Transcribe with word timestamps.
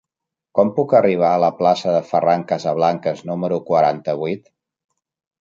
Com 0.59 0.69
puc 0.77 0.95
arribar 0.99 1.29
a 1.33 1.41
la 1.43 1.49
plaça 1.59 1.93
de 1.97 1.99
Ferran 2.13 2.47
Casablancas 2.53 3.23
número 3.33 3.61
quaranta-vuit? 3.69 4.51